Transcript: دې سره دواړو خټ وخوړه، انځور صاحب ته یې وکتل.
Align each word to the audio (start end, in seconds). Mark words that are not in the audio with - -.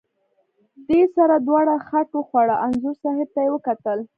دې 0.87 1.01
سره 1.15 1.35
دواړو 1.47 1.75
خټ 1.87 2.07
وخوړه، 2.15 2.55
انځور 2.65 2.95
صاحب 3.03 3.29
ته 3.35 3.39
یې 3.45 3.49
وکتل. 3.53 3.99